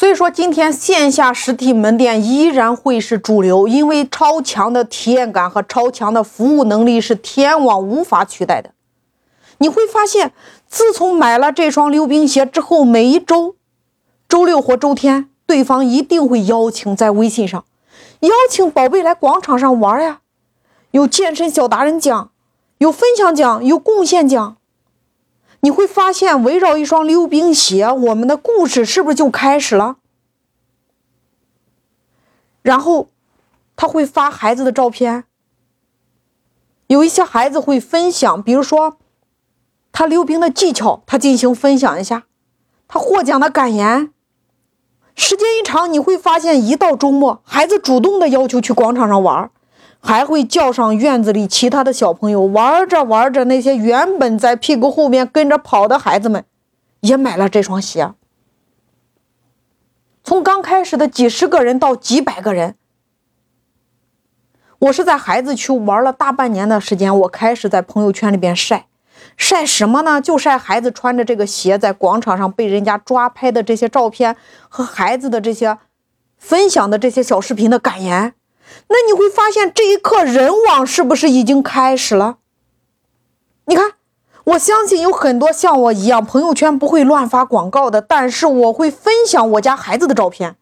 [0.00, 8.70] 所以说，今天线下实体门店依然会是主流，因为超强的体验感和超强的服务能力是天网无法取代的。
[9.58, 10.32] 你会发现，
[10.66, 13.56] 自从买了这双溜冰鞋之后，每一周，
[14.26, 17.62] 周六或周天，对方一定会邀请在微信上，
[18.20, 20.20] 邀请宝贝来广场上玩呀，
[20.92, 22.30] 有健身小达人奖，
[22.78, 24.56] 有分享奖，有贡献奖。
[25.60, 29.96] 你会发现，围绕一双溜冰鞋，我们的故事是不是就开始了？
[32.62, 33.08] 然后，
[33.76, 35.24] 他会发孩子的照片，
[36.86, 38.98] 有一些孩子会分享，比如说
[39.92, 42.24] 他溜冰的技巧，他进行分享一下，
[42.88, 44.12] 他获奖的感言。
[45.14, 49.50] 时间一长，你会发现，一到周末，孩子主动的要求去广场上玩。
[50.00, 56.44] 还会叫上院子里其他的小朋友玩着玩着，那些原本在屁股后面跟着跑的孩子们，
[57.00, 58.12] 也买了这双鞋。
[60.24, 62.76] 从刚开始的几十个人到几百个人，
[64.78, 68.86] 我是在孩子区玩了大半年的时间，我开始在朋友圈里边晒，
[69.36, 70.20] 晒什么呢？
[70.20, 74.36] 就晒孩子穿着这个鞋在广场上被人家抓拍的这些照片
[74.68, 75.78] 和孩子的这些
[76.38, 78.34] 分享的这些小视频的感言。
[78.88, 82.38] 那你会发现，这一刻人网是不是已经开始了？
[83.66, 83.92] 你看，
[84.44, 90.56] 我相信有很多像我一样，朋友圈不会乱发广告的，但是我会分享我家孩子的照片，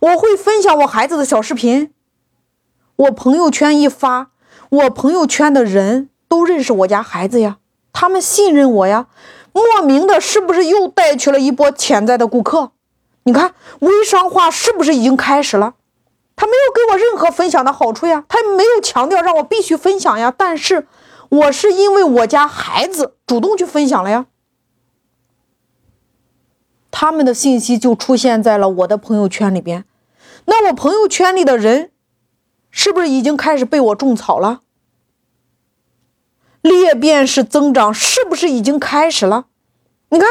[0.00, 1.92] 我会分享我孩子的小视频。
[2.96, 4.30] 我朋友圈一发，
[4.70, 7.58] 我朋友圈的人都认识我家孩子呀，
[7.92, 9.08] 他们信任我呀，
[9.52, 12.72] 莫名的，是不是又带去了一波潜在的顾客？
[13.24, 15.74] 你看，微商化是不是已经开始了？
[16.42, 20.34] 他没有给我任何分享的好处呀，他没有强调让我必须分享呀。
[20.36, 20.88] 但是，
[21.28, 24.26] 我是因为我家孩子主动去分享了呀，
[26.90, 29.84] 他们的信息就出现在了我的朋友圈里边。
[30.46, 31.92] 那我朋友圈里的人，
[32.72, 34.62] 是不是已经开始被我种草了？
[36.60, 39.46] 裂变式增长是不是已经开始了？
[40.08, 40.28] 你看。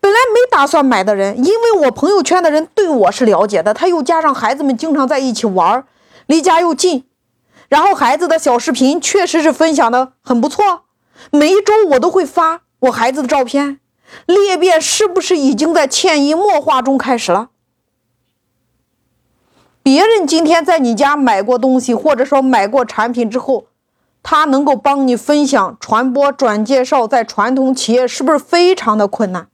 [0.00, 5.84] 本来没打算买的人，因为我朋友圈的人对我是了解的，他又加上孩子们经常在一起玩，
[6.26, 7.04] 离家又近，
[7.68, 10.82] 然后孩子的小视频确实是分享的很不错，
[11.30, 13.78] 每一周我都会发我孩子的照片。
[14.26, 17.50] 裂变是不是已经在潜移默化中开始了？
[19.84, 23.66] 别人今天在你家买过东西，或者说买过产品之后，
[24.22, 29.46] 他能够帮你分享、传播、转介绍，在传统企业是不是非常的困难？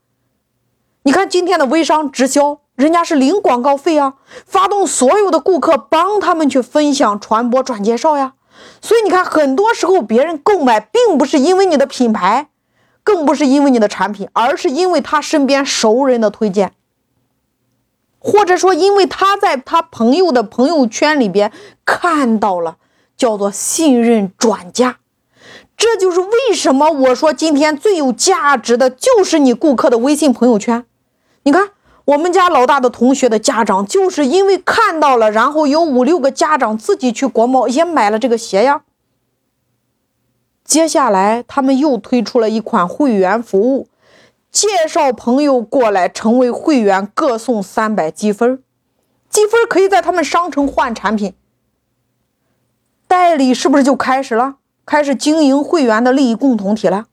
[1.06, 8.32] 你看今天的微商直销，人家是零广告费啊，发动所有的顾客帮他们去分享、传播、转介绍呀。
[8.82, 12.48] 所以你看，很多时候别人购买并不是因为你的品牌，
[13.04, 16.72] 更不是因为你的产品，而是因为他身边熟人的推荐，
[18.18, 21.52] 或者说因为他在他朋友的朋友圈里边
[21.84, 22.78] 看到了
[23.16, 24.96] 叫做信任转嫁。
[25.76, 30.84] 这就是为什么我说今天最有价值的就是你顾客的微信朋友圈。
[31.46, 31.70] 你看，
[32.06, 38.82] 我们家老大的同学的家长就是因为看到了，然后有五六个家长自己去国贸也买了这个鞋呀。
[40.64, 43.86] 接下来他们又推出了一款会员服务，
[44.50, 48.60] 介绍朋友过来成为会员，各送三百积分，
[49.30, 51.34] 积分可以在他们商城换产品。
[53.06, 54.56] 代理是不是就开始了？
[54.84, 57.06] 开始经营会员的利益共同体了。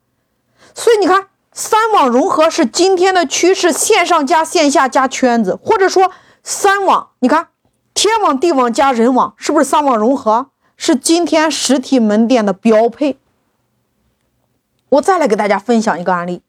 [0.74, 1.28] 所以你看。
[1.54, 7.50] 三网融合是今天的趋势，线上加线下加圈子，或者说三网，你看
[7.94, 10.48] 天网、地网加人网，是不是三网融合？
[10.76, 13.18] 是今天实体门店的标配。
[14.90, 16.42] 我再来给大家分享一个案例。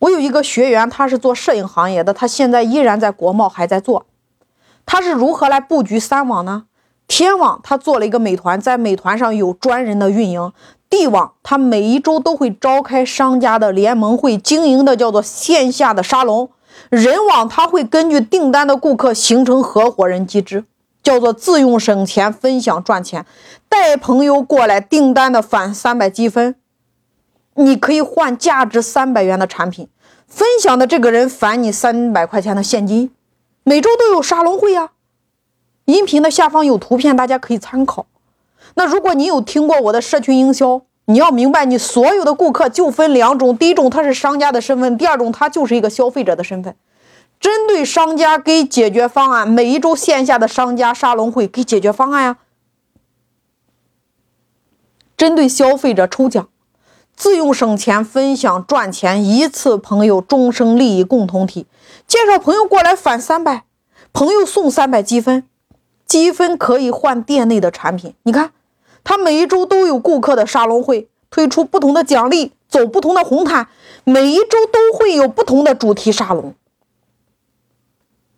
[0.00, 4.06] 我有一个学员，他是做摄影行业的，他现在依然在国贸还在做。
[4.84, 6.66] 他是如何来布局三网呢？
[7.06, 10.52] 天网他做了一个美团，在美团上有专人的运营。
[10.90, 16.50] 地网，它每一周都会召开商家的联盟会，经营的叫做线下的沙龙。
[16.90, 20.64] 人网，它会根据订单的顾客形成合伙人机制，
[21.02, 23.24] 叫做自用省钱，分享赚钱。
[23.68, 26.56] 带朋友过来订单的返三百积分，
[27.54, 29.88] 你可以换价值三百元的产品。
[30.26, 33.12] 分享的这个人返你三百块钱的现金。
[33.62, 34.90] 每周都有沙龙会呀。
[35.84, 38.06] 音频的下方有图片，大家可以参考。
[38.74, 46.76] 那如果你有听过我的社群营销，你要明白，你所有的顾客就分两种，第一种他是商家的身份，第二种他就是一个消费者的身份。
[47.40, 52.36] 针对商家给解决方案，每一周线下的商家沙龙会给解决方案呀。
[55.16, 56.48] 针对消费者抽奖，
[57.16, 61.66] 自用省钱，分享赚钱，一次朋友，终生利益共同体。
[62.06, 63.64] 介绍朋友过来返三百，
[64.12, 65.44] 朋友送三百积分，
[66.06, 68.14] 积分可以换店内的产品。
[68.22, 68.52] 你看，
[69.04, 73.68] 他每一周都有顾客的沙龙会，推出不同的奖励，走不同的红毯，
[74.04, 76.54] 每一周都会有不同的主题沙龙。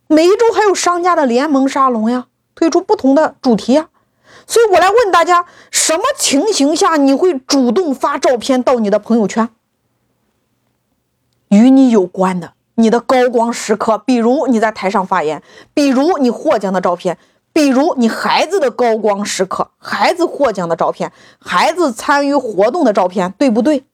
[0.07, 3.89] 每一周还有商家的联盟沙龙呀，推出不同的主题呀。
[4.47, 9.49] 所以我来问大家，什么情形下你会主动发照片到你的朋友圈？
[11.49, 15.43] 与你有关的，你的高光时刻，比如你在台上发言，
[15.73, 17.17] 比如你获奖的照片，
[17.53, 23.85] 比如你孩子的高光时刻，孩子获奖的照片，孩子参与活动的照片，对不对？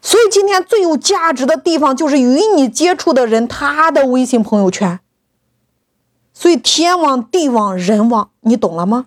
[0.00, 5.00] 所以今天最有价值的地方就是与你接触的人他的微信朋友圈。
[6.32, 9.06] 所以天网地网人网，你懂了吗？